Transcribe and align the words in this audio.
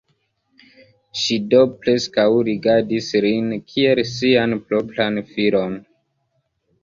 Ŝi 1.23 1.35
do 1.49 1.59
preskaŭ 1.81 2.23
rigardis 2.47 3.09
lin 3.25 3.53
kiel 3.73 4.01
sian 4.13 4.57
propran 4.71 5.23
filon. 5.35 5.77